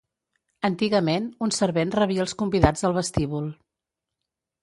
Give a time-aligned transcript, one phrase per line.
[0.69, 3.51] Antigament, un servent rebia els convidats al vestíbul.